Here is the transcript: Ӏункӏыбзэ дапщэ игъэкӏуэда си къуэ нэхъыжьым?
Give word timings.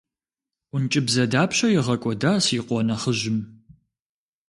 Ӏункӏыбзэ 0.69 1.23
дапщэ 1.31 1.67
игъэкӏуэда 1.77 2.33
си 2.45 2.59
къуэ 2.67 2.81
нэхъыжьым? 2.87 3.39